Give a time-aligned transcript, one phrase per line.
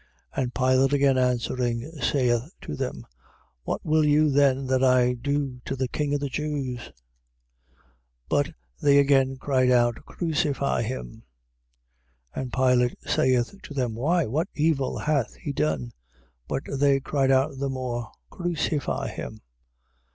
[0.35, 0.43] 15:12.
[0.43, 3.05] And Pilate again answering, saith to them:
[3.65, 6.79] What will you then that I do to the king of the Jews?
[6.79, 6.93] 15:13.
[8.27, 8.49] But
[8.81, 11.21] they again cried out: Crucify him.
[12.35, 12.41] 15:14.
[12.41, 15.93] And Pilate saith to them: Why, what evil hath he done?
[16.47, 19.41] But they cried out the more: Crucify him.